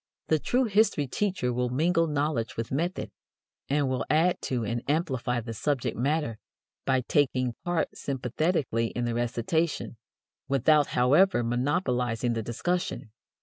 [0.29, 3.11] The true history teacher will mingle knowledge with method,
[3.69, 6.39] and will add to and amplify the subject matter
[6.87, 9.97] by taking part sympathetically in the recitation,
[10.47, 13.11] without, however, monopolizing the discussion.